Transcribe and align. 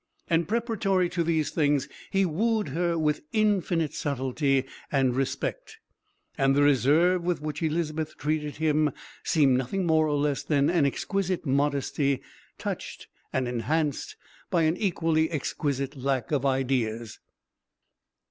And 0.27 0.47
preparatory 0.47 1.09
to 1.09 1.23
these 1.23 1.51
things 1.51 1.87
he 2.09 2.25
wooed 2.25 2.69
her 2.69 2.97
with 2.97 3.21
infinite 3.33 3.93
subtlety 3.93 4.65
and 4.91 5.15
respect. 5.15 5.77
And 6.39 6.55
the 6.55 6.63
reserve 6.63 7.21
with 7.23 7.39
which 7.39 7.61
Elizabeth 7.61 8.17
treated 8.17 8.55
him 8.55 8.93
seemed 9.23 9.59
nothing 9.59 9.85
more 9.85 10.07
nor 10.07 10.15
less 10.17 10.41
than 10.41 10.71
an 10.71 10.87
exquisite 10.87 11.45
modesty 11.45 12.23
touched 12.57 13.09
and 13.31 13.47
enhanced 13.47 14.15
by 14.49 14.63
an 14.63 14.75
equally 14.75 15.29
exquisite 15.29 15.95
lack 15.95 16.31
of 16.31 16.47
ideas. 16.47 17.19